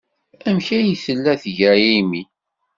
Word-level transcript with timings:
Amek 0.47 0.67
ay 0.77 0.95
tella 1.05 1.33
tga 1.43 1.71
Amy? 1.97 2.23